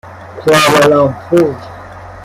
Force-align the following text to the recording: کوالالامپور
کوالالامپور 0.41 1.47